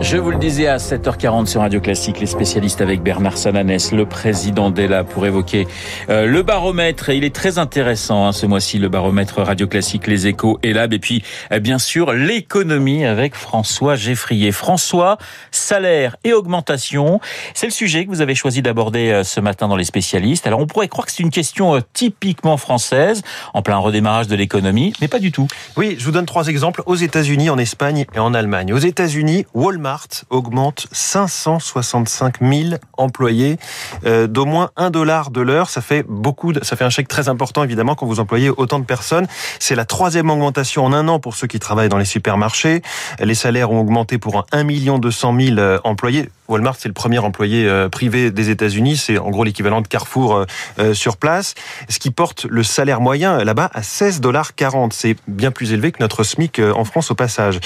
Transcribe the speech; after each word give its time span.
Je 0.00 0.16
vous 0.16 0.30
le 0.30 0.38
disais 0.38 0.68
à 0.68 0.76
7h40 0.76 1.46
sur 1.46 1.60
Radio 1.60 1.80
Classique, 1.80 2.20
les 2.20 2.26
spécialistes 2.26 2.80
avec 2.80 3.02
Bernard 3.02 3.36
Sananès, 3.36 3.90
le 3.90 4.06
président 4.06 4.70
d'ELA, 4.70 5.02
pour 5.02 5.26
évoquer 5.26 5.66
euh, 6.08 6.24
le 6.24 6.42
baromètre. 6.42 7.10
Et 7.10 7.16
il 7.16 7.24
est 7.24 7.34
très 7.34 7.58
intéressant 7.58 8.26
hein, 8.26 8.32
ce 8.32 8.46
mois-ci, 8.46 8.78
le 8.78 8.88
baromètre 8.88 9.42
Radio 9.42 9.66
Classique, 9.66 10.06
les 10.06 10.28
échos, 10.28 10.60
ELAB. 10.62 10.94
Et 10.94 10.98
puis, 11.00 11.24
euh, 11.52 11.58
bien 11.58 11.78
sûr, 11.78 12.12
l'économie 12.12 13.04
avec 13.04 13.34
François 13.34 13.96
Geffrier. 13.96 14.52
François, 14.52 15.18
salaire 15.50 16.16
et 16.22 16.32
augmentation, 16.32 17.20
c'est 17.52 17.66
le 17.66 17.72
sujet 17.72 18.04
que 18.04 18.10
vous 18.10 18.20
avez 18.20 18.36
choisi 18.36 18.62
d'aborder 18.62 19.10
euh, 19.10 19.24
ce 19.24 19.40
matin 19.40 19.66
dans 19.66 19.76
les 19.76 19.84
spécialistes. 19.84 20.46
Alors, 20.46 20.60
on 20.60 20.66
pourrait 20.66 20.88
croire 20.88 21.06
que 21.06 21.12
c'est 21.12 21.24
une 21.24 21.30
question 21.30 21.82
typiquement 21.92 22.56
française, 22.56 23.22
en 23.52 23.62
plein 23.62 23.78
redémarrage 23.78 24.28
de 24.28 24.36
l'économie, 24.36 24.92
mais 25.00 25.08
pas 25.08 25.18
du 25.18 25.32
tout. 25.32 25.48
Oui, 25.76 25.96
je 25.98 26.04
vous 26.04 26.12
donne 26.12 26.26
trois 26.26 26.46
exemples. 26.46 26.82
Aux 26.86 26.96
États-Unis, 26.96 27.50
en 27.50 27.58
Espagne 27.58 28.06
et 28.14 28.18
en 28.20 28.32
Allemagne. 28.32 28.72
Aux 28.72 28.78
États-Unis, 28.78 29.44
Walmart 29.54 29.87
augmente 30.30 30.86
565 30.92 32.40
000 32.40 32.80
employés 32.96 33.58
euh, 34.06 34.26
d'au 34.26 34.44
moins 34.44 34.70
1 34.76 34.90
dollar 34.90 35.30
de 35.30 35.40
l'heure. 35.40 35.70
Ça 35.70 35.80
fait 35.80 36.04
beaucoup, 36.08 36.52
ça 36.62 36.76
fait 36.76 36.84
un 36.84 36.90
chèque 36.90 37.08
très 37.08 37.28
important 37.28 37.64
évidemment 37.64 37.94
quand 37.94 38.06
vous 38.06 38.20
employez 38.20 38.50
autant 38.50 38.78
de 38.78 38.84
personnes. 38.84 39.26
C'est 39.58 39.74
la 39.74 39.84
troisième 39.84 40.30
augmentation 40.30 40.84
en 40.84 40.92
un 40.92 41.08
an 41.08 41.20
pour 41.20 41.34
ceux 41.34 41.46
qui 41.46 41.58
travaillent 41.58 41.88
dans 41.88 41.98
les 41.98 42.04
supermarchés. 42.04 42.82
Les 43.20 43.34
salaires 43.34 43.70
ont 43.70 43.80
augmenté 43.80 44.18
pour 44.18 44.38
un 44.38 44.44
1 44.52 44.98
200 44.98 45.34
000 45.38 45.78
employés. 45.84 46.28
Walmart, 46.48 46.76
c'est 46.78 46.88
le 46.88 46.94
premier 46.94 47.18
employé 47.18 47.66
euh, 47.66 47.88
privé 47.88 48.30
des 48.30 48.48
États-Unis. 48.48 48.96
C'est 48.96 49.18
en 49.18 49.30
gros 49.30 49.44
l'équivalent 49.44 49.82
de 49.82 49.86
Carrefour 49.86 50.36
euh, 50.36 50.44
euh, 50.78 50.94
sur 50.94 51.18
place. 51.18 51.54
Ce 51.88 51.98
qui 51.98 52.10
porte 52.10 52.46
le 52.46 52.62
salaire 52.62 53.00
moyen 53.00 53.44
là-bas 53.44 53.70
à 53.74 53.82
16 53.82 54.20
dollars 54.20 54.54
40. 54.54 54.94
C'est 54.94 55.16
bien 55.28 55.50
plus 55.50 55.72
élevé 55.72 55.92
que 55.92 55.98
notre 56.00 56.24
SMIC 56.24 56.60
en 56.60 56.84
France 56.84 57.10
au 57.10 57.14
passage. 57.14 57.60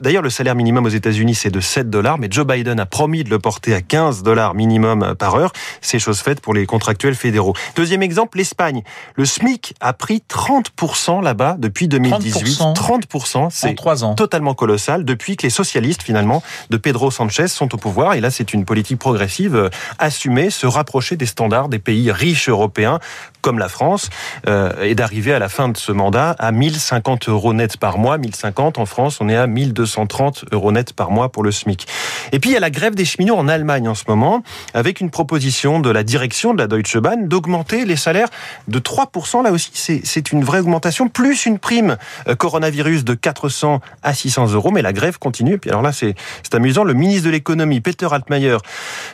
D'ailleurs, 0.00 0.22
le 0.22 0.30
salaire 0.30 0.54
minimum 0.54 0.86
aux 0.86 0.90
États-Unis, 0.90 1.34
c'est 1.34 1.50
de 1.50 1.60
7 1.62 1.90
dollars, 1.90 2.18
mais 2.18 2.28
Joe 2.30 2.46
Biden 2.46 2.80
a 2.80 2.86
promis 2.86 3.24
de 3.24 3.30
le 3.30 3.38
porter 3.38 3.74
à 3.74 3.80
15 3.80 4.22
dollars 4.22 4.54
minimum 4.54 5.14
par 5.18 5.34
heure. 5.34 5.52
C'est 5.80 5.98
chose 5.98 6.20
faite 6.20 6.40
pour 6.40 6.54
les 6.54 6.66
contractuels 6.66 7.14
fédéraux. 7.14 7.54
Deuxième 7.76 8.02
exemple, 8.02 8.38
l'Espagne. 8.38 8.82
Le 9.14 9.24
SMIC 9.24 9.74
a 9.80 9.92
pris 9.92 10.22
30% 10.28 11.22
là-bas 11.22 11.56
depuis 11.58 11.88
2018. 11.88 12.58
30%, 12.74 13.48
c'est 13.50 13.76
totalement 14.16 14.54
colossal 14.54 15.04
depuis 15.04 15.36
que 15.36 15.44
les 15.44 15.50
socialistes, 15.50 16.02
finalement, 16.02 16.42
de 16.70 16.76
Pedro 16.76 17.10
Sanchez 17.10 17.48
sont 17.48 17.74
au 17.74 17.78
pouvoir 17.78 18.14
là, 18.22 18.30
c'est 18.30 18.54
une 18.54 18.64
politique 18.64 18.98
progressive 18.98 19.54
euh, 19.54 19.68
assumée, 19.98 20.48
se 20.48 20.66
rapprocher 20.66 21.16
des 21.16 21.26
standards 21.26 21.68
des 21.68 21.78
pays 21.78 22.10
riches 22.10 22.48
européens 22.48 22.98
comme 23.42 23.58
la 23.58 23.68
France, 23.68 24.08
euh, 24.48 24.72
et 24.82 24.94
d'arriver 24.94 25.34
à 25.34 25.38
la 25.38 25.48
fin 25.48 25.68
de 25.68 25.76
ce 25.76 25.92
mandat 25.92 26.34
à 26.38 26.52
1050 26.52 27.28
euros 27.28 27.52
net 27.52 27.76
par 27.76 27.98
mois. 27.98 28.16
1050 28.16 28.78
en 28.78 28.86
France, 28.86 29.18
on 29.20 29.28
est 29.28 29.36
à 29.36 29.46
1230 29.46 30.46
euros 30.52 30.72
net 30.72 30.92
par 30.92 31.10
mois 31.10 31.30
pour 31.30 31.42
le 31.42 31.50
SMIC. 31.50 31.86
Et 32.32 32.38
puis 32.38 32.50
il 32.50 32.52
y 32.54 32.56
a 32.56 32.60
la 32.60 32.70
grève 32.70 32.94
des 32.94 33.04
cheminots 33.04 33.36
en 33.36 33.48
Allemagne 33.48 33.88
en 33.88 33.94
ce 33.94 34.04
moment, 34.08 34.42
avec 34.74 35.00
une 35.00 35.10
proposition 35.10 35.80
de 35.80 35.90
la 35.90 36.04
direction 36.04 36.54
de 36.54 36.58
la 36.58 36.66
Deutsche 36.66 36.98
Bahn 36.98 37.28
d'augmenter 37.28 37.84
les 37.84 37.96
salaires 37.96 38.28
de 38.68 38.78
3%. 38.78 39.42
Là 39.42 39.50
aussi, 39.50 39.70
c'est 39.74 40.32
une 40.32 40.44
vraie 40.44 40.60
augmentation, 40.60 41.08
plus 41.08 41.46
une 41.46 41.58
prime 41.58 41.96
euh, 42.28 42.34
coronavirus 42.34 43.04
de 43.04 43.14
400 43.14 43.80
à 44.02 44.14
600 44.14 44.52
euros. 44.52 44.70
Mais 44.70 44.82
la 44.82 44.92
grève 44.92 45.18
continue. 45.18 45.54
Et 45.54 45.58
puis 45.58 45.70
alors 45.70 45.82
là, 45.82 45.92
c'est 45.92 46.14
amusant. 46.52 46.84
Le 46.84 46.94
ministre 46.94 47.26
de 47.26 47.30
l'économie, 47.30 47.80
Peter 47.80 48.08
Altmaier, 48.10 48.58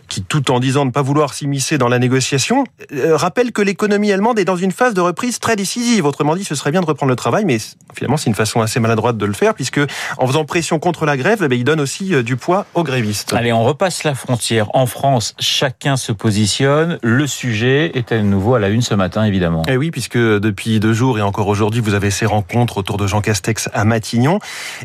qui 0.08 0.22
tout 0.22 0.50
en 0.50 0.60
disant 0.60 0.84
ne 0.84 0.90
pas 0.90 1.02
vouloir 1.02 1.32
s'immiscer 1.32 1.78
dans 1.78 1.88
la 1.88 1.98
négociation, 1.98 2.64
euh, 2.92 3.16
rappelle 3.16 3.52
que 3.52 3.62
l'économie 3.62 4.10
est 4.36 4.44
dans 4.44 4.56
une 4.56 4.72
phase 4.72 4.94
de 4.94 5.00
reprise 5.00 5.38
très 5.38 5.56
décisive. 5.56 6.04
Autrement 6.04 6.36
dit, 6.36 6.44
ce 6.44 6.54
serait 6.54 6.70
bien 6.70 6.80
de 6.80 6.86
reprendre 6.86 7.10
le 7.10 7.16
travail, 7.16 7.44
mais 7.44 7.58
finalement, 7.94 8.16
c'est 8.16 8.28
une 8.28 8.34
façon 8.34 8.60
assez 8.60 8.80
maladroite 8.80 9.16
de 9.16 9.26
le 9.26 9.32
faire, 9.32 9.54
puisque 9.54 9.80
en 10.18 10.26
faisant 10.26 10.44
pression 10.44 10.78
contre 10.78 11.06
la 11.06 11.16
grève, 11.16 11.46
eh 11.50 11.54
il 11.54 11.64
donne 11.64 11.80
aussi 11.80 12.14
euh, 12.14 12.22
du 12.22 12.36
poids 12.36 12.66
aux 12.74 12.82
grévistes. 12.82 13.32
Allez, 13.32 13.52
on 13.52 13.64
repasse 13.64 14.04
la 14.04 14.14
frontière. 14.14 14.68
En 14.74 14.86
France, 14.86 15.34
chacun 15.38 15.96
se 15.96 16.12
positionne. 16.12 16.98
Le 17.02 17.26
sujet 17.26 17.92
est 17.94 18.12
à 18.12 18.22
nouveau 18.22 18.54
à 18.54 18.58
la 18.58 18.68
une 18.68 18.82
ce 18.82 18.94
matin, 18.94 19.24
évidemment? 19.24 19.62
Eh 19.68 19.76
oui, 19.76 19.90
puisque 19.90 20.18
depuis 20.18 20.80
deux 20.80 20.92
jours 20.92 21.18
et 21.18 21.22
encore 21.22 21.48
aujourd'hui, 21.48 21.80
vous 21.80 21.94
avez 21.94 22.10
ces 22.10 22.26
rencontres 22.26 22.78
autour 22.78 22.96
de 22.96 23.06
Jean 23.06 23.20
Castex 23.20 23.68
à 23.72 23.84
Matignon. 23.84 24.38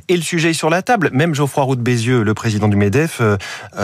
Et 0.07 0.15
le 0.15 0.23
sujet 0.23 0.51
est 0.51 0.53
sur 0.53 0.69
la 0.69 0.81
table. 0.81 1.09
Même 1.13 1.35
Geoffroy 1.35 1.63
Roux 1.63 1.75
de 1.75 1.81
Bézieux, 1.81 2.23
le 2.23 2.33
président 2.33 2.67
du 2.67 2.75
MEDEF, 2.75 3.21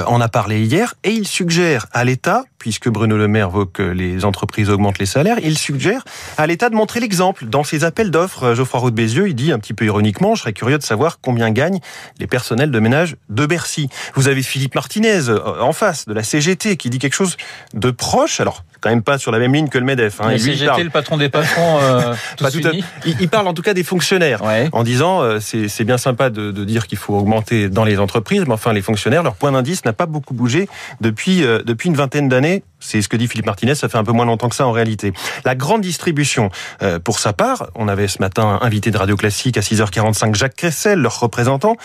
en 0.08 0.22
a 0.22 0.28
parlé 0.28 0.62
hier 0.64 0.94
et 1.04 1.12
il 1.12 1.28
suggère 1.28 1.86
à 1.92 2.04
l'État, 2.04 2.44
puisque 2.58 2.90
Bruno 2.90 3.18
Le 3.18 3.28
Maire 3.28 3.50
veut 3.50 3.66
que 3.66 3.84
les 3.84 4.26
entreprises 4.26 4.70
augmentent 4.70 5.00
les 5.00 5.06
salaires, 5.06 5.39
il 5.44 5.58
suggère 5.58 6.04
à 6.38 6.48
l'État 6.48 6.70
de 6.70 6.76
montrer 6.76 7.00
l'exemple. 7.00 7.46
Dans 7.46 7.64
ses 7.64 7.84
appels 7.84 8.12
d'offres, 8.12 8.54
Geoffroy 8.54 8.80
Roux 8.80 8.92
de 8.92 8.96
Bézieux, 8.96 9.28
il 9.28 9.36
dit 9.36 9.52
un 9.52 9.60
petit 9.60 9.74
peu 9.74 9.86
ironiquement, 9.86 10.36
je 10.36 10.42
serais 10.42 10.54
curieux 10.54 10.78
de 10.78 10.84
savoir 10.84 11.20
combien 11.22 11.52
gagnent 11.52 11.80
les 12.20 12.28
personnels 12.28 12.72
de 12.72 12.80
ménage 12.80 13.16
de 13.30 13.46
Bercy. 13.46 13.90
Vous 14.16 14.28
avez 14.28 14.44
Philippe 14.44 14.76
Martinez 14.76 15.30
euh, 15.30 15.62
en 15.62 15.74
face 15.74 16.06
de 16.06 16.14
la 16.14 16.24
CGT 16.24 16.78
qui 16.78 16.90
dit 16.90 17.00
quelque 17.00 17.14
chose 17.14 17.38
de 17.74 17.92
proche. 17.92 18.40
Alors, 18.40 18.64
quand 18.80 18.90
même 18.90 19.04
pas 19.04 19.18
sur 19.18 19.32
la 19.32 19.40
même 19.40 19.54
ligne 19.54 19.68
que 19.68 19.78
le 19.78 19.86
MEDEF. 19.86 20.22
Hein. 20.22 20.38
CGT, 20.38 20.84
le 20.84 20.90
patron 20.90 21.18
des 21.18 21.30
patrons, 21.30 21.80
euh, 21.82 22.16
il, 23.06 23.30
parle 23.30 23.48
en 23.48 23.54
tout 23.54 23.62
cas 23.62 23.74
des 23.74 23.84
fonctionnaires, 23.84 24.42
en 24.72 24.84
disant 24.84 25.22
euh, 25.22 25.40
c'est 25.40 25.84
bien 25.84 25.98
sympa 25.98 26.30
de, 26.30 26.52
de 26.52 26.64
dire 26.64 26.88
qu'il 26.88 26.98
faut 26.98 27.16
augmenter 27.16 27.70
dans 27.70 27.84
les 27.84 28.00
entreprises, 28.00 28.44
mais 28.46 28.54
enfin 28.54 28.74
les 28.74 28.82
fonctionnaires, 28.82 29.24
leur 29.24 29.36
point 29.36 29.52
d'indice 29.52 29.86
n'a 29.86 29.94
pas 29.94 30.06
beaucoup 30.06 30.34
bougé 30.34 30.68
depuis 31.02 31.44
euh, 31.44 31.62
depuis 31.64 31.90
une 31.90 31.96
vingtaine 31.96 32.30
d'années. 32.30 32.64
C'est 32.80 33.02
ce 33.02 33.10
que 33.10 33.18
dit 33.18 33.28
Philippe 33.28 33.46
Martinez, 33.46 33.76
ça 33.76 33.90
fait 33.90 33.98
un 33.98 34.04
peu 34.04 34.14
moins 34.14 34.26
longtemps 34.26 34.50
que 34.50 34.56
ça 34.56 34.66
en 34.66 34.72
réalité. 34.72 35.14
La 35.44 35.56
grande 35.56 35.82
distribution, 35.82 36.50
euh, 36.82 37.00
pour 37.00 37.20
sa 37.20 37.34
part, 37.34 37.68
on 37.76 37.88
avait 37.88 38.08
ce 38.08 38.20
matin 38.20 38.58
invité 38.62 38.92
de 38.92 38.98
Radio 38.98 39.18
Classique 39.18 39.58
à 39.58 39.62
6h45 39.62 40.36
Jacques 40.36 40.56
Cressel, 40.56 41.00
leur 41.00 41.20
représentant, 41.20 41.76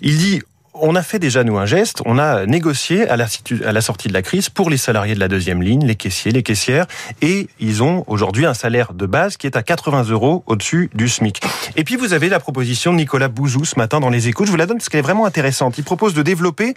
il 0.00 0.18
dit 0.18 0.42
on 0.74 0.94
a 0.96 1.02
fait 1.02 1.18
déjà, 1.18 1.44
nous, 1.44 1.58
un 1.58 1.66
geste. 1.66 2.02
On 2.06 2.18
a 2.18 2.46
négocié 2.46 3.08
à 3.08 3.16
la, 3.16 3.80
sortie 3.80 4.08
de 4.08 4.12
la 4.12 4.22
crise 4.22 4.48
pour 4.48 4.70
les 4.70 4.76
salariés 4.76 5.14
de 5.14 5.20
la 5.20 5.28
deuxième 5.28 5.62
ligne, 5.62 5.86
les 5.86 5.94
caissiers, 5.94 6.32
les 6.32 6.42
caissières, 6.42 6.86
et 7.20 7.48
ils 7.60 7.82
ont 7.82 8.04
aujourd'hui 8.06 8.46
un 8.46 8.54
salaire 8.54 8.94
de 8.94 9.06
base 9.06 9.36
qui 9.36 9.46
est 9.46 9.56
à 9.56 9.62
80 9.62 10.04
euros 10.04 10.42
au-dessus 10.46 10.90
du 10.94 11.08
SMIC. 11.08 11.42
Et 11.76 11.84
puis, 11.84 11.96
vous 11.96 12.12
avez 12.14 12.28
la 12.28 12.40
proposition 12.40 12.92
de 12.92 12.96
Nicolas 12.96 13.28
Bouzou 13.28 13.64
ce 13.64 13.78
matin 13.78 14.00
dans 14.00 14.10
les 14.10 14.28
écoutes. 14.28 14.46
Je 14.46 14.50
vous 14.50 14.56
la 14.56 14.66
donne 14.66 14.78
parce 14.78 14.88
qu'elle 14.88 15.00
est 15.00 15.02
vraiment 15.02 15.26
intéressante. 15.26 15.78
Il 15.78 15.84
propose 15.84 16.14
de 16.14 16.22
développer 16.22 16.74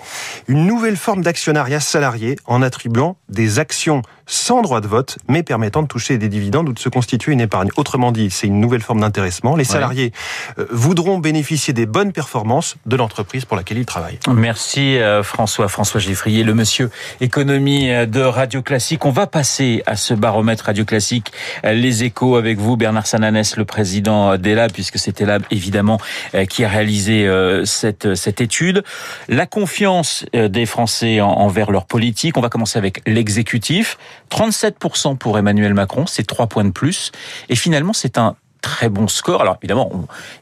une 0.48 0.66
nouvelle 0.66 0.98
forme 0.98 1.22
d'actionnariat 1.22 1.80
salarié 1.80 2.36
en 2.46 2.62
attribuant 2.62 3.18
des 3.30 3.60
actions 3.60 4.02
sans 4.28 4.62
droit 4.62 4.82
de 4.82 4.88
vote, 4.88 5.18
mais 5.28 5.44
permettant 5.44 5.84
de 5.84 5.88
toucher 5.88 6.18
des 6.18 6.30
dividendes 6.30 6.70
ou 6.70 6.74
de 6.74 6.80
se 6.80 6.90
constituer 6.90 7.34
une 7.34 7.42
épargne. 7.42 7.70
Autrement 7.78 8.12
dit, 8.12 8.30
c'est 8.32 8.48
une 8.48 8.60
nouvelle 8.60 8.82
forme 8.82 9.02
d'intéressement. 9.02 9.56
Les 9.56 9.64
salariés 9.64 10.12
euh, 10.58 10.66
voudront 10.72 11.20
bénéficier 11.20 11.74
des 11.74 11.86
bonnes 11.86 12.12
performances 12.12 12.76
de 12.86 12.96
l'entreprise 12.96 13.46
pour 13.46 13.58
laquelle 13.58 13.78
ils 13.78 13.86
travaillent. 13.86 14.20
Merci 14.28 14.98
euh, 14.98 15.24
François, 15.24 15.68
François 15.68 16.00
Geffrier, 16.00 16.44
le 16.44 16.54
monsieur 16.54 16.90
économie 17.22 17.92
euh, 17.92 18.06
de 18.06 18.22
Radio 18.22 18.62
Classique. 18.62 19.06
On 19.06 19.12
va 19.12 19.28
passer 19.28 19.84
à 19.86 19.96
ce 19.96 20.14
baromètre 20.14 20.66
Radio 20.66 20.86
Classique, 20.86 21.32
les 21.64 22.04
échos 22.04 22.36
avec 22.36 22.58
vous, 22.58 22.78
Bernard 22.78 23.08
Sananès, 23.08 23.58
le 23.58 23.66
président 23.66 24.38
d'ELAB, 24.38 24.72
puisque 24.72 24.98
c'était 24.98 25.26
là 25.26 25.40
évidemment 25.52 26.00
qui 26.50 26.64
a 26.64 26.70
réalisé 26.70 27.30
cette, 27.66 28.16
cette 28.16 28.42
étude. 28.42 28.84
La 29.28 29.46
confiance 29.46 30.26
des 30.34 30.66
Français 30.66 31.22
envers 31.22 31.72
leur 31.72 31.86
politique. 31.86 32.38
On 32.38 32.42
va 32.42 32.50
commencer 32.50 32.78
avec 32.78 33.02
l'exécutif. 33.08 33.98
37% 34.32 35.18
pour 35.18 35.38
Emmanuel 35.38 35.74
Macron, 35.74 36.06
c'est 36.06 36.26
3 36.26 36.48
points 36.48 36.66
de 36.66 36.72
plus. 36.72 37.12
Et 37.50 37.56
finalement, 37.56 37.94
c'est 37.94 38.18
un 38.18 38.36
très 38.66 38.90
bon 38.90 39.08
score. 39.08 39.42
Alors 39.42 39.58
évidemment, 39.62 39.92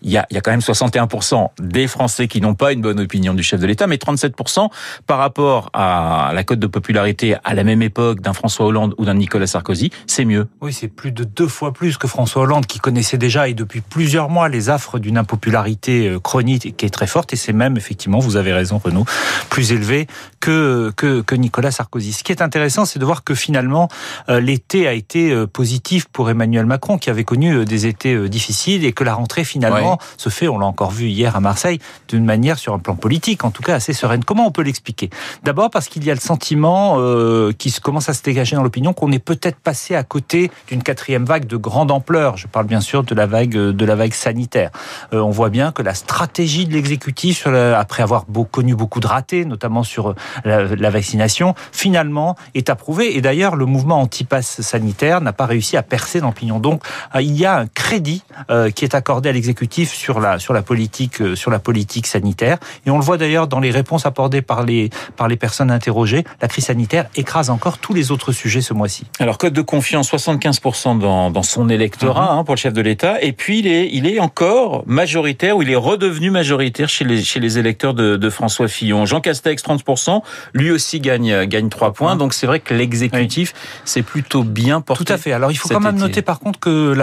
il 0.02 0.10
y 0.10 0.18
a, 0.18 0.26
quand 0.42 0.52
même 0.52 0.62
61% 0.62 1.50
des 1.60 1.88
Français 1.88 2.30
qui 2.30 2.40
n'ont 2.40 2.56
pas 2.56 2.72
une 2.72 2.80
bonne 2.80 3.02
opinion 3.02 3.34
du 3.34 3.44
chef 3.44 3.60
de 3.60 3.68
l'État, 3.68 3.86
mais 3.86 3.98
37% 3.98 4.70
par 5.06 5.18
rapport 5.18 5.70
à 5.74 6.32
la 6.34 6.44
cote 6.46 6.60
de 6.60 6.68
popularité 6.68 7.36
à 7.44 7.54
la 7.54 7.66
même 7.66 7.82
époque 7.82 8.22
d'un 8.22 8.32
François 8.32 8.66
Hollande 8.66 8.96
ou 8.98 9.04
d'un 9.04 9.16
Nicolas 9.16 9.46
Sarkozy, 9.46 9.92
c'est 10.08 10.24
mieux. 10.24 10.48
Oui, 10.62 10.72
c'est 10.72 10.88
plus 10.88 11.12
de 11.12 11.26
deux 11.26 11.50
fois 11.50 11.74
plus 11.74 11.98
que 11.98 12.08
François 12.08 12.44
Hollande 12.44 12.66
qui 12.66 12.80
connaissait 12.80 13.18
déjà 13.18 13.50
et 13.50 13.54
depuis 13.54 13.82
plusieurs 13.82 14.30
mois 14.30 14.48
les 14.48 14.70
affres 14.70 15.00
d'une 15.00 15.18
impopularité 15.18 16.08
euh, 16.08 16.20
chronique 16.20 16.78
qui 16.78 16.86
est 16.86 16.90
très 16.90 17.08
forte 17.08 17.34
et 17.34 17.36
c'est 17.36 17.52
même 17.52 17.76
effectivement, 17.76 18.20
vous 18.20 18.38
avez 18.38 18.54
raison 18.54 18.78
Renaud, 18.78 19.04
plus 19.50 19.74
élevé 19.74 20.08
que, 20.40 20.94
que, 20.96 21.20
que 21.20 21.36
Nicolas 21.36 21.72
Sarkozy. 21.72 22.14
Ce 22.14 22.24
qui 22.24 22.32
est 22.32 22.42
intéressant, 22.42 22.86
c'est 22.86 23.00
de 23.00 23.06
voir 23.06 23.26
que 23.26 23.36
finalement 23.36 23.90
euh, 24.30 24.40
l'été 24.40 24.88
a 24.88 24.94
été 24.94 25.32
euh, 25.32 25.46
positif 25.46 26.06
pour 26.06 26.30
Emmanuel 26.30 26.66
Macron 26.66 26.98
qui 26.98 27.10
avait 27.10 27.26
connu 27.26 27.66
des 27.66 27.86
étés 27.86 28.13
euh, 28.14 28.30
difficile 28.30 28.86
et 28.86 28.94
que 28.94 29.04
la 29.04 29.14
rentrée 29.14 29.44
finalement 29.44 29.98
se 30.18 30.30
fait, 30.30 30.48
on 30.48 30.58
l'a 30.58 30.66
encore 30.66 30.92
vu 30.92 31.08
hier 31.08 31.36
à 31.36 31.40
Marseille, 31.40 31.80
d'une 32.08 32.26
manière 32.26 32.58
sur 32.58 32.74
un 32.74 32.80
plan 32.80 32.96
politique, 32.96 33.44
en 33.44 33.52
tout 33.52 33.64
cas 33.64 33.76
assez 33.76 33.94
sereine. 33.94 34.24
Comment 34.24 34.48
on 34.48 34.52
peut 34.52 34.62
l'expliquer? 34.62 35.10
D'abord 35.44 35.70
parce 35.70 35.88
qu'il 35.88 36.04
y 36.04 36.12
a 36.12 36.14
le 36.14 36.20
sentiment 36.20 36.96
euh, 36.98 37.52
qui 37.58 37.74
commence 37.82 38.10
à 38.10 38.14
se 38.14 38.24
dégager 38.24 38.56
dans 38.56 38.64
l'opinion 38.64 38.94
qu'on 38.94 39.12
est 39.12 39.20
peut-être 39.20 39.58
passé 39.58 39.96
à 39.96 40.04
côté 40.04 40.52
d'une 40.68 40.84
quatrième 40.84 41.26
vague 41.26 41.46
de 41.46 41.58
grande 41.58 41.92
ampleur. 41.92 42.38
Je 42.38 42.48
parle 42.48 42.66
bien 42.66 42.82
sûr 42.82 43.04
de 43.04 43.16
la 43.16 43.26
vague 43.26 43.56
euh, 43.56 43.74
de 43.74 43.86
la 43.86 43.96
vague 43.96 44.14
sanitaire. 44.14 44.70
on 45.12 45.30
voit 45.30 45.50
bien 45.50 45.72
que 45.72 45.82
la 45.82 45.94
stratégie 45.94 46.66
de 46.66 46.74
l'exécutif, 46.74 47.48
après 47.48 48.04
avoir 48.04 48.26
connu 48.52 48.76
beaucoup 48.76 49.00
de 49.00 49.08
ratés, 49.08 49.46
notamment 49.46 49.84
sur 49.84 50.16
la, 50.46 50.90
vaccination, 50.90 51.56
finalement 51.72 52.36
est 52.54 52.70
approuvée. 52.70 53.18
Et 53.18 53.22
d'ailleurs, 53.22 53.56
le 53.56 53.66
mouvement 53.66 54.02
anti-pass 54.02 54.62
sanitaire 54.62 55.22
n'a 55.22 55.34
pas 55.34 55.46
réussi 55.46 55.76
à 55.76 55.84
percer 55.84 56.22
dans 56.22 56.28
l'opinion. 56.28 56.60
Donc, 56.60 56.84
il 57.16 57.36
y 57.36 57.46
a 57.46 57.58
un 57.60 57.68
crédit 57.68 58.03
crédit 58.04 58.24
euh, 58.50 58.70
qui 58.70 58.84
est 58.84 58.96
accordé 58.96 59.30
à 59.30 59.32
l'exécutif 59.32 59.94
sur 59.94 60.20
la 60.20 60.40
sur 60.40 60.54
la 60.54 60.62
politique 60.62 61.22
euh, 61.22 61.36
sur 61.36 61.52
la 61.52 61.60
politique 61.60 62.06
sanitaire. 62.08 62.58
Et 62.86 62.92
on 62.92 62.98
le 62.98 63.04
voit 63.04 63.18
d'ailleurs 63.18 63.48
dans 63.48 63.60
les 63.60 63.72
réponses 63.72 64.06
apportées 64.06 64.42
par 64.42 64.64
les 64.64 64.90
par 65.16 65.28
les 65.28 65.38
personnes 65.38 65.72
interrogées. 65.72 66.24
La 66.42 66.48
crise 66.48 66.66
sanitaire 66.66 67.06
écrase 67.16 67.50
encore 67.50 67.78
tous 67.78 67.94
les 67.94 68.12
autres 68.12 68.32
sujets 68.32 68.62
ce 68.62 68.74
mois-ci. 68.74 69.06
Alors 69.20 69.38
code 69.38 69.54
de 69.54 69.62
confiance 69.62 70.12
75% 70.12 71.00
dans, 71.00 71.32
dans 71.32 71.44
son 71.44 71.70
électorat 71.70 72.34
hein, 72.34 72.44
pour 72.44 72.56
le 72.56 72.60
chef 72.60 72.74
de 72.74 72.82
l'État. 72.82 73.22
Et 73.22 73.32
puis 73.32 73.60
il 73.60 73.68
est 73.68 73.90
il 73.92 74.06
est 74.06 74.20
encore 74.20 74.84
majoritaire 74.86 75.56
ou 75.58 75.62
il 75.62 75.70
est 75.70 75.76
redevenu 75.76 76.30
majoritaire 76.30 76.90
chez 76.90 77.06
les 77.06 77.24
chez 77.24 77.40
les 77.40 77.58
électeurs 77.58 77.94
de, 77.94 78.18
de 78.18 78.30
François 78.30 78.68
Fillon. 78.68 79.06
Jean 79.06 79.22
Castex 79.22 79.64
30%, 79.64 80.22
lui 80.54 80.72
aussi 80.72 81.00
gagne 81.00 81.46
gagne 81.46 81.70
3 81.70 81.94
points. 81.94 82.16
Donc 82.16 82.34
c'est 82.34 82.48
vrai 82.48 82.60
que 82.60 82.74
l'exécutif 82.74 83.54
c'est 83.86 84.04
plutôt 84.04 84.44
bien 84.44 84.82
porté. 84.82 85.06
Tout 85.06 85.14
à 85.14 85.18
fait. 85.18 85.32
Alors 85.32 85.52
il 85.52 85.56
faut 85.56 85.70
quand 85.70 85.80
même 85.80 85.98
noter 85.98 86.22
par 86.22 86.40
contre 86.40 86.60
que 86.60 86.94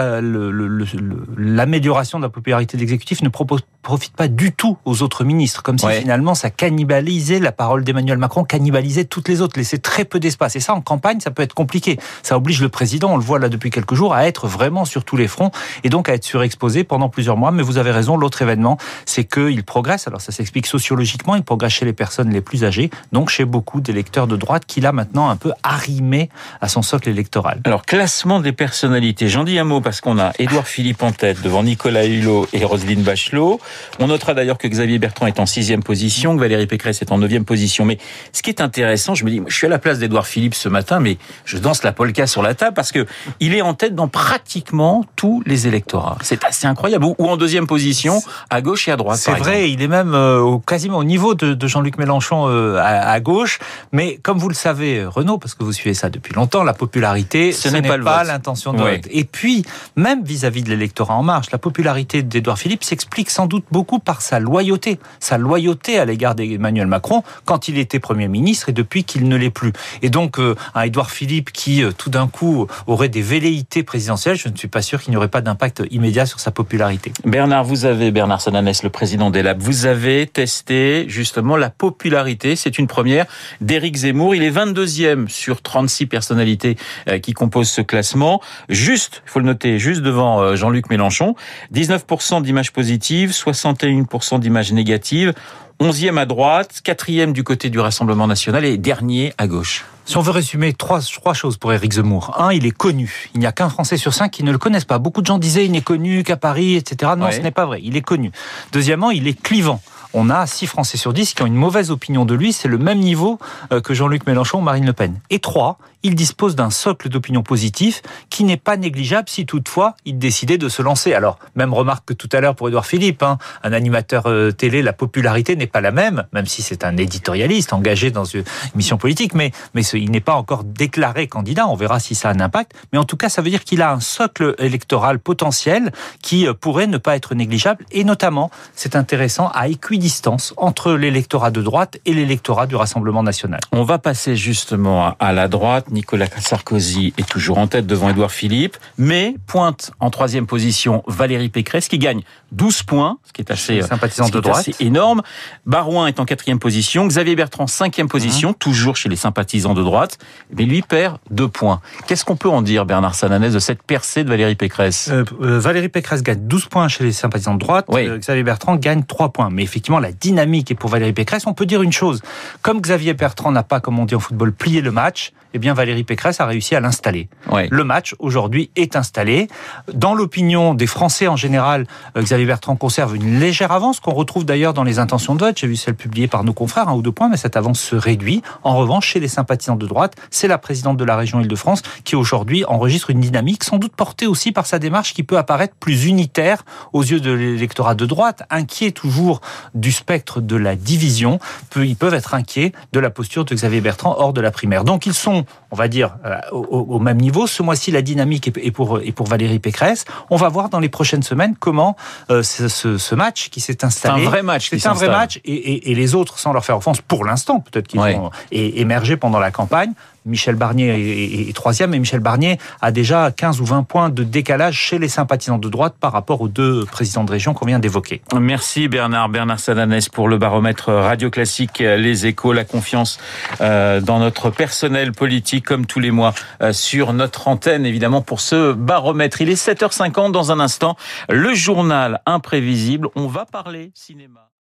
l'amélioration 1.37 2.19
de 2.19 2.23
la 2.23 2.29
popularité 2.29 2.77
de 2.77 2.81
l'exécutif 2.81 3.21
ne 3.21 3.29
propose, 3.29 3.61
profite 3.81 4.15
pas 4.15 4.27
du 4.27 4.51
tout 4.51 4.77
aux 4.85 5.01
autres 5.01 5.23
ministres, 5.23 5.63
comme 5.63 5.77
si 5.77 5.87
finalement 5.87 6.35
ça 6.35 6.49
cannibalisait 6.49 7.39
la 7.39 7.51
parole 7.51 7.83
d'Emmanuel 7.83 8.17
Macron, 8.17 8.43
cannibalisait 8.43 9.05
toutes 9.05 9.27
les 9.27 9.41
autres, 9.41 9.57
laissait 9.57 9.77
très 9.77 10.05
peu 10.05 10.19
d'espace. 10.19 10.55
Et 10.55 10.59
ça, 10.59 10.73
en 10.73 10.81
campagne, 10.81 11.19
ça 11.19 11.31
peut 11.31 11.43
être 11.43 11.53
compliqué. 11.53 11.99
Ça 12.23 12.37
oblige 12.37 12.61
le 12.61 12.69
président, 12.69 13.13
on 13.13 13.17
le 13.17 13.23
voit 13.23 13.39
là 13.39 13.49
depuis 13.49 13.69
quelques 13.69 13.95
jours, 13.95 14.13
à 14.13 14.27
être 14.27 14.47
vraiment 14.47 14.85
sur 14.85 15.03
tous 15.03 15.17
les 15.17 15.27
fronts 15.27 15.51
et 15.83 15.89
donc 15.89 16.09
à 16.09 16.13
être 16.13 16.23
surexposé 16.23 16.83
pendant 16.83 17.09
plusieurs 17.09 17.37
mois. 17.37 17.51
Mais 17.51 17.63
vous 17.63 17.77
avez 17.77 17.91
raison, 17.91 18.17
l'autre 18.17 18.41
événement, 18.41 18.77
c'est 19.05 19.23
qu'il 19.23 19.63
progresse. 19.63 20.07
Alors 20.07 20.21
ça 20.21 20.31
s'explique 20.31 20.67
sociologiquement, 20.67 21.35
il 21.35 21.43
progresse 21.43 21.73
chez 21.73 21.85
les 21.85 21.93
personnes 21.93 22.29
les 22.29 22.41
plus 22.41 22.63
âgées, 22.63 22.89
donc 23.11 23.29
chez 23.29 23.45
beaucoup 23.45 23.81
d'électeurs 23.81 24.27
de 24.27 24.35
droite 24.35 24.65
qu'il 24.65 24.85
a 24.85 24.91
maintenant 24.91 25.29
un 25.29 25.35
peu 25.35 25.53
arrimé 25.63 26.29
à 26.59 26.67
son 26.67 26.81
socle 26.81 27.09
électoral. 27.09 27.61
Alors 27.65 27.83
classement 27.83 28.39
des 28.39 28.51
personnalités, 28.51 29.27
j'en 29.27 29.43
dis 29.43 29.57
un 29.59 29.63
mot 29.63 29.81
parce 29.81 30.01
qu'on 30.01 30.19
a 30.19 30.31
Édouard 30.39 30.67
Philippe 30.71 31.03
en 31.03 31.11
tête 31.11 31.41
devant 31.41 31.63
Nicolas 31.63 32.05
Hulot 32.05 32.47
et 32.53 32.63
Roselyne 32.63 33.03
Bachelot. 33.03 33.59
On 33.99 34.07
notera 34.07 34.33
d'ailleurs 34.33 34.57
que 34.57 34.67
Xavier 34.67 34.99
Bertrand 34.99 35.27
est 35.27 35.39
en 35.39 35.45
sixième 35.45 35.83
position, 35.83 36.35
que 36.35 36.39
Valérie 36.39 36.65
Pécresse 36.65 37.01
est 37.01 37.11
en 37.11 37.17
neuvième 37.17 37.43
position. 37.43 37.83
Mais 37.83 37.97
ce 38.31 38.41
qui 38.41 38.49
est 38.49 38.61
intéressant, 38.61 39.13
je 39.13 39.25
me 39.25 39.29
dis, 39.29 39.41
je 39.47 39.55
suis 39.55 39.67
à 39.67 39.69
la 39.69 39.79
place 39.79 39.99
d'Édouard 39.99 40.25
Philippe 40.25 40.55
ce 40.55 40.69
matin, 40.69 40.99
mais 40.99 41.17
je 41.43 41.57
danse 41.57 41.83
la 41.83 41.91
polka 41.91 42.25
sur 42.25 42.41
la 42.41 42.55
table 42.55 42.73
parce 42.73 42.91
que 42.91 43.05
il 43.39 43.53
est 43.53 43.61
en 43.61 43.73
tête 43.73 43.95
dans 43.95 44.07
pratiquement 44.07 45.05
tous 45.15 45.43
les 45.45 45.67
électorats. 45.67 46.17
C'est 46.21 46.43
assez 46.45 46.67
incroyable. 46.67 47.05
Ou 47.05 47.27
en 47.27 47.35
deuxième 47.35 47.67
position, 47.67 48.21
à 48.49 48.61
gauche 48.61 48.87
et 48.87 48.91
à 48.91 48.95
droite. 48.95 49.19
C'est 49.19 49.31
vrai, 49.31 49.71
il 49.71 49.81
est 49.81 49.89
même 49.89 50.13
euh, 50.13 50.57
quasiment 50.65 50.99
au 50.99 51.03
niveau 51.03 51.35
de, 51.35 51.67
Jean-Luc 51.67 51.97
Mélenchon 51.97 52.47
euh, 52.47 52.79
à, 52.81 53.19
gauche. 53.19 53.59
Mais 53.91 54.19
comme 54.23 54.37
vous 54.37 54.49
le 54.49 54.55
savez, 54.55 55.05
Renaud, 55.05 55.37
parce 55.37 55.53
que 55.53 55.63
vous 55.63 55.73
suivez 55.73 55.93
ça 55.93 56.09
depuis 56.09 56.33
longtemps, 56.33 56.63
la 56.63 56.73
popularité, 56.73 57.51
ce, 57.51 57.67
n'est 57.67 57.81
pas 57.81 58.23
l'intention 58.23 58.73
de 58.73 58.81
vote. 58.81 59.07
Et 59.09 59.25
puis, 59.25 59.65
même 59.97 60.23
vis-à-vis 60.23 60.60
de 60.63 60.69
l'électorat 60.69 61.15
en 61.15 61.23
marche, 61.23 61.51
la 61.51 61.57
popularité 61.57 62.23
d'Edouard 62.23 62.57
Philippe 62.57 62.83
s'explique 62.83 63.29
sans 63.29 63.45
doute 63.45 63.65
beaucoup 63.71 63.99
par 63.99 64.21
sa 64.21 64.39
loyauté, 64.39 64.99
sa 65.19 65.37
loyauté 65.37 65.99
à 65.99 66.05
l'égard 66.05 66.35
d'Emmanuel 66.35 66.87
Macron 66.87 67.23
quand 67.45 67.67
il 67.67 67.77
était 67.77 67.99
Premier 67.99 68.27
ministre 68.27 68.69
et 68.69 68.73
depuis 68.73 69.03
qu'il 69.03 69.27
ne 69.27 69.35
l'est 69.35 69.49
plus. 69.49 69.73
Et 70.01 70.09
donc, 70.09 70.39
euh, 70.39 70.55
un 70.75 70.81
Edouard 70.81 71.11
Philippe 71.11 71.51
qui, 71.51 71.83
euh, 71.83 71.91
tout 71.91 72.09
d'un 72.09 72.27
coup, 72.27 72.67
aurait 72.87 73.09
des 73.09 73.21
velléités 73.21 73.83
présidentielles, 73.83 74.35
je 74.35 74.49
ne 74.49 74.55
suis 74.55 74.67
pas 74.67 74.81
sûr 74.81 75.01
qu'il 75.01 75.11
n'y 75.11 75.17
aurait 75.17 75.27
pas 75.27 75.41
d'impact 75.41 75.83
immédiat 75.91 76.25
sur 76.25 76.39
sa 76.39 76.51
popularité. 76.51 77.11
Bernard, 77.25 77.63
vous 77.63 77.85
avez, 77.85 78.11
Bernard 78.11 78.41
Sananès, 78.41 78.83
le 78.83 78.89
président 78.89 79.29
des 79.29 79.43
Labs, 79.43 79.61
vous 79.61 79.85
avez 79.85 80.27
testé 80.27 81.05
justement 81.07 81.57
la 81.57 81.69
popularité, 81.69 82.55
c'est 82.55 82.77
une 82.77 82.87
première, 82.87 83.25
d'Éric 83.61 83.95
Zemmour. 83.97 84.35
Il 84.35 84.43
est 84.43 84.51
22e 84.51 85.27
sur 85.27 85.61
36 85.61 86.07
personnalités 86.07 86.77
euh, 87.07 87.19
qui 87.19 87.33
composent 87.33 87.69
ce 87.69 87.81
classement. 87.81 88.41
Juste, 88.69 89.21
il 89.25 89.29
faut 89.29 89.39
le 89.39 89.45
noter, 89.45 89.79
juste 89.79 90.01
devant 90.01 90.50
Jean-Luc 90.55 90.89
Mélenchon. 90.89 91.35
19% 91.73 92.41
d'images 92.41 92.71
positives, 92.71 93.31
61% 93.31 94.39
d'images 94.39 94.71
négatives. 94.73 95.33
11e 95.81 96.19
à 96.19 96.25
droite, 96.25 96.81
4e 96.85 97.31
du 97.31 97.43
côté 97.43 97.71
du 97.71 97.79
Rassemblement 97.79 98.27
national 98.27 98.65
et 98.65 98.77
dernier 98.77 99.33
à 99.39 99.47
gauche. 99.47 99.83
Si 100.05 100.15
on 100.15 100.21
veut 100.21 100.31
résumer 100.31 100.73
trois, 100.73 101.01
trois 101.01 101.33
choses 101.33 101.57
pour 101.57 101.73
Éric 101.73 101.93
Zemmour. 101.93 102.35
Un, 102.39 102.51
il 102.51 102.67
est 102.67 102.71
connu. 102.71 103.29
Il 103.33 103.39
n'y 103.39 103.47
a 103.47 103.51
qu'un 103.51 103.69
Français 103.69 103.97
sur 103.97 104.13
cinq 104.13 104.29
qui 104.29 104.43
ne 104.43 104.51
le 104.51 104.59
connaissent 104.59 104.85
pas. 104.85 104.99
Beaucoup 104.99 105.21
de 105.21 105.25
gens 105.25 105.39
disaient 105.39 105.65
il 105.65 105.71
n'est 105.71 105.81
connu 105.81 106.23
qu'à 106.23 106.37
Paris, 106.37 106.75
etc. 106.75 107.13
Non, 107.17 107.31
ce 107.31 107.39
n'est 107.39 107.51
pas 107.51 107.65
vrai. 107.65 107.79
Il 107.83 107.97
est 107.97 108.01
connu. 108.01 108.31
Deuxièmement, 108.71 109.09
il 109.09 109.27
est 109.27 109.41
clivant 109.41 109.81
on 110.13 110.29
a 110.29 110.45
6 110.45 110.67
Français 110.67 110.97
sur 110.97 111.13
10 111.13 111.33
qui 111.33 111.41
ont 111.41 111.45
une 111.45 111.55
mauvaise 111.55 111.91
opinion 111.91 112.25
de 112.25 112.33
lui. 112.33 112.53
C'est 112.53 112.67
le 112.67 112.77
même 112.77 112.99
niveau 112.99 113.39
euh, 113.71 113.81
que 113.81 113.93
Jean-Luc 113.93 114.27
Mélenchon 114.27 114.59
ou 114.59 114.61
Marine 114.61 114.85
Le 114.85 114.93
Pen. 114.93 115.19
Et 115.29 115.39
3, 115.39 115.77
il 116.03 116.15
dispose 116.15 116.55
d'un 116.55 116.69
socle 116.69 117.09
d'opinion 117.09 117.43
positif 117.43 118.01
qui 118.29 118.43
n'est 118.43 118.57
pas 118.57 118.77
négligeable 118.77 119.29
si 119.29 119.45
toutefois 119.45 119.95
il 120.05 120.17
décidait 120.17 120.57
de 120.57 120.69
se 120.69 120.81
lancer. 120.81 121.13
Alors, 121.13 121.39
même 121.55 121.73
remarque 121.73 122.09
que 122.09 122.13
tout 122.13 122.29
à 122.31 122.39
l'heure 122.39 122.55
pour 122.55 122.67
Édouard 122.67 122.85
Philippe, 122.85 123.23
hein, 123.23 123.37
un 123.63 123.73
animateur 123.73 124.27
euh, 124.27 124.51
télé, 124.51 124.81
la 124.81 124.93
popularité 124.93 125.55
n'est 125.55 125.67
pas 125.67 125.81
la 125.81 125.91
même, 125.91 126.25
même 126.33 126.45
si 126.45 126.61
c'est 126.61 126.83
un 126.83 126.97
éditorialiste 126.97 127.73
engagé 127.73 128.11
dans 128.11 128.25
une 128.25 128.43
mission 128.75 128.97
politique, 128.97 129.33
mais, 129.33 129.51
mais 129.73 129.83
il 129.83 130.11
n'est 130.11 130.19
pas 130.19 130.35
encore 130.35 130.63
déclaré 130.63 131.27
candidat. 131.27 131.67
On 131.67 131.75
verra 131.75 131.99
si 131.99 132.15
ça 132.15 132.29
a 132.29 132.33
un 132.33 132.39
impact. 132.39 132.73
Mais 132.93 132.99
en 132.99 133.03
tout 133.03 133.17
cas, 133.17 133.29
ça 133.29 133.41
veut 133.41 133.49
dire 133.49 133.63
qu'il 133.63 133.81
a 133.81 133.91
un 133.91 133.99
socle 133.99 134.55
électoral 134.59 135.19
potentiel 135.19 135.91
qui 136.21 136.47
euh, 136.47 136.53
pourrait 136.53 136.87
ne 136.87 136.97
pas 136.97 137.15
être 137.15 137.35
négligeable. 137.35 137.85
Et 137.91 138.03
notamment, 138.03 138.51
c'est 138.75 138.95
intéressant, 138.95 139.49
à 139.53 139.67
équidistance 139.67 140.53
entre 140.57 140.93
l'électorat 140.93 141.51
de 141.51 141.61
droite 141.61 141.97
et 142.05 142.13
l'électorat 142.13 142.67
du 142.67 142.75
Rassemblement 142.75 143.23
national. 143.23 143.59
On 143.71 143.83
va 143.83 143.97
passer 143.97 144.35
justement 144.35 145.15
à 145.19 145.33
la 145.33 145.47
droite. 145.47 145.85
Nicolas 145.91 146.27
Sarkozy 146.39 147.13
est 147.17 147.27
toujours 147.27 147.57
en 147.57 147.67
tête 147.67 147.85
devant 147.85 148.09
Édouard 148.09 148.31
Philippe, 148.31 148.77
mais 148.97 149.35
pointe 149.47 149.91
en 149.99 150.09
troisième 150.09 150.47
position 150.47 151.03
Valérie 151.07 151.49
Pécresse 151.49 151.87
qui 151.87 151.99
gagne 151.99 152.21
12 152.51 152.83
points, 152.83 153.17
ce 153.23 153.33
qui 153.33 153.41
est 153.41 153.51
assez, 153.51 153.81
sympathisant 153.81 154.29
de 154.29 154.39
droite. 154.39 154.69
énorme. 154.79 155.21
Barouin 155.65 156.07
est 156.07 156.19
en 156.19 156.25
quatrième 156.25 156.59
position, 156.59 157.07
Xavier 157.07 157.35
Bertrand 157.35 157.67
cinquième 157.67 158.07
position, 158.07 158.49
mhm. 158.49 158.55
toujours 158.55 158.95
chez 158.95 159.09
les 159.09 159.15
sympathisants 159.15 159.73
de 159.73 159.83
droite, 159.83 160.17
mais 160.55 160.65
lui 160.65 160.81
perd 160.81 161.17
deux 161.29 161.47
points. 161.47 161.81
Qu'est-ce 162.07 162.25
qu'on 162.25 162.35
peut 162.35 162.49
en 162.49 162.61
dire, 162.61 162.85
Bernard 162.85 163.15
Sananès, 163.15 163.53
de 163.53 163.59
cette 163.59 163.83
percée 163.83 164.23
de 164.23 164.29
Valérie 164.29 164.55
Pécresse? 164.55 165.09
Euh, 165.11 165.23
euh, 165.41 165.59
Valérie 165.59 165.89
Pécresse 165.89 166.23
gagne 166.23 166.39
12 166.47 166.65
points 166.65 166.87
chez 166.87 167.03
les 167.03 167.11
sympathisants 167.11 167.55
de 167.55 167.59
droite, 167.59 167.85
euh, 167.91 168.17
Xavier 168.17 168.43
Bertrand 168.43 168.75
gagne 168.75 169.03
3 169.03 169.29
points. 169.29 169.49
Mais 169.49 169.63
effectivement, 169.63 169.99
la 169.99 170.11
dynamique 170.11 170.71
est 170.71 170.75
pour 170.75 170.89
Valérie 170.89 171.13
Pécresse. 171.13 171.45
On 171.47 171.53
peut 171.53 171.65
dire 171.65 171.81
une 171.81 171.91
chose, 171.91 172.21
comme 172.61 172.81
Xavier 172.81 173.13
Bertrand 173.13 173.51
n'a 173.51 173.63
pas, 173.63 173.79
comme 173.79 173.99
on 173.99 174.05
dit 174.05 174.15
en 174.15 174.19
football, 174.19 174.53
plié 174.53 174.81
le 174.81 174.91
match, 174.91 175.33
eh 175.53 175.59
bien 175.59 175.73
Valérie 175.81 176.03
Pécresse 176.03 176.39
a 176.39 176.45
réussi 176.45 176.75
à 176.75 176.79
l'installer. 176.79 177.27
Le 177.71 177.83
match 177.83 178.13
aujourd'hui 178.19 178.69
est 178.75 178.95
installé. 178.95 179.47
Dans 179.91 180.13
l'opinion 180.13 180.75
des 180.75 180.85
Français 180.85 181.27
en 181.27 181.35
général, 181.35 181.87
euh, 182.15 182.21
Xavier 182.21 182.45
Bertrand 182.45 182.75
conserve 182.75 183.15
une 183.15 183.39
légère 183.39 183.71
avance 183.71 183.99
qu'on 183.99 184.13
retrouve 184.13 184.45
d'ailleurs 184.45 184.75
dans 184.75 184.83
les 184.83 184.99
intentions 184.99 185.33
de 185.33 185.39
vote. 185.39 185.57
J'ai 185.57 185.65
vu 185.65 185.75
celle 185.75 185.95
publiée 185.95 186.27
par 186.27 186.43
nos 186.43 186.53
confrères, 186.53 186.87
un 186.87 186.93
ou 186.93 187.01
deux 187.01 187.11
points, 187.11 187.29
mais 187.29 187.37
cette 187.37 187.57
avance 187.57 187.79
se 187.79 187.95
réduit. 187.95 188.43
En 188.61 188.77
revanche, 188.77 189.07
chez 189.07 189.19
les 189.19 189.27
sympathisants 189.27 189.75
de 189.75 189.87
droite, 189.87 190.15
c'est 190.29 190.47
la 190.47 190.59
présidente 190.59 190.97
de 190.97 191.03
la 191.03 191.17
région 191.17 191.41
Île-de-France 191.41 191.81
qui 192.03 192.15
aujourd'hui 192.15 192.63
enregistre 192.65 193.09
une 193.09 193.19
dynamique, 193.19 193.63
sans 193.63 193.79
doute 193.79 193.95
portée 193.95 194.27
aussi 194.27 194.51
par 194.51 194.67
sa 194.67 194.77
démarche 194.77 195.15
qui 195.15 195.23
peut 195.23 195.39
apparaître 195.39 195.73
plus 195.79 196.05
unitaire 196.05 196.63
aux 196.93 197.01
yeux 197.01 197.21
de 197.21 197.31
l'électorat 197.31 197.95
de 197.95 198.05
droite, 198.05 198.43
inquiet 198.51 198.91
toujours 198.91 199.41
du 199.73 199.91
spectre 199.91 200.41
de 200.41 200.55
la 200.55 200.75
division. 200.75 201.39
Ils 201.75 201.95
peuvent 201.95 202.13
être 202.13 202.35
inquiets 202.35 202.71
de 202.93 202.99
la 202.99 203.09
posture 203.09 203.45
de 203.45 203.55
Xavier 203.55 203.81
Bertrand 203.81 204.15
hors 204.19 204.33
de 204.33 204.41
la 204.41 204.51
primaire. 204.51 204.83
Donc 204.83 205.07
ils 205.07 205.15
sont 205.15 205.45
on 205.71 205.75
va 205.75 205.87
dire, 205.87 206.17
euh, 206.25 206.37
au, 206.51 206.99
même 206.99 207.17
niveau. 207.17 207.47
Ce 207.47 207.63
mois-ci, 207.63 207.91
la 207.91 208.01
dynamique 208.01 208.47
est 208.47 208.71
pour, 208.71 208.99
est 208.99 209.11
pour 209.11 209.27
Valérie 209.27 209.59
Pécresse. 209.59 210.05
On 210.29 210.35
va 210.35 210.49
voir 210.49 210.69
dans 210.69 210.79
les 210.79 210.89
prochaines 210.89 211.23
semaines 211.23 211.55
comment 211.57 211.95
euh, 212.29 212.43
ce, 212.43 213.15
match 213.15 213.49
qui 213.49 213.61
s'est 213.61 213.83
installé. 213.83 214.21
C'est 214.21 214.27
un 214.27 214.29
vrai 214.29 214.43
match. 214.43 214.69
C'est 214.69 214.87
un 214.87 214.93
vrai 214.93 215.07
match. 215.07 215.39
Et, 215.45 215.91
et, 215.91 215.95
les 215.95 216.15
autres, 216.15 216.39
sans 216.39 216.53
leur 216.53 216.65
faire 216.65 216.77
offense, 216.77 217.01
pour 217.01 217.25
l'instant, 217.25 217.59
peut-être 217.59 217.87
qu'ils 217.87 217.99
vont 217.99 218.31
émerger 218.51 219.17
pendant 219.17 219.39
la 219.39 219.51
campagne, 219.51 219.93
Michel 220.25 220.55
Barnier 220.55 221.49
est, 221.49 221.53
troisième 221.53 221.93
et 221.93 221.99
Michel 221.99 222.19
Barnier 222.19 222.57
a 222.81 222.91
déjà 222.91 223.31
15 223.31 223.61
ou 223.61 223.65
20 223.65 223.83
points 223.83 224.09
de 224.09 224.23
décalage 224.23 224.77
chez 224.77 224.99
les 224.99 225.07
sympathisants 225.07 225.57
de 225.57 225.69
droite 225.69 225.95
par 225.99 226.11
rapport 226.11 226.41
aux 226.41 226.47
deux 226.47 226.85
présidents 226.85 227.23
de 227.23 227.31
région 227.31 227.53
qu'on 227.53 227.65
vient 227.65 227.79
d'évoquer. 227.79 228.21
Merci 228.39 228.87
Bernard. 228.87 229.29
Bernard 229.29 229.59
Sadanès 229.59 230.09
pour 230.09 230.27
le 230.27 230.37
baromètre 230.37 230.91
Radio 230.91 231.29
Classique 231.29 231.79
Les 231.79 232.25
Échos, 232.27 232.53
la 232.53 232.65
confiance 232.65 233.19
euh, 233.61 234.01
dans 234.01 234.19
notre 234.19 234.49
personnel 234.49 235.11
politique 235.11 235.65
comme 235.65 235.85
tous 235.85 235.99
les 235.99 236.11
mois 236.11 236.33
euh, 236.61 236.73
sur 236.73 237.13
notre 237.13 237.47
antenne 237.47 237.85
évidemment 237.85 238.21
pour 238.21 238.41
ce 238.41 238.73
baromètre. 238.73 239.41
Il 239.41 239.49
est 239.49 239.61
7h50 239.61 240.31
dans 240.31 240.51
un 240.51 240.59
instant. 240.59 240.95
Le 241.29 241.53
journal 241.53 242.21
imprévisible. 242.25 243.09
On 243.15 243.27
va 243.27 243.45
parler 243.45 243.91
cinéma. 243.93 244.49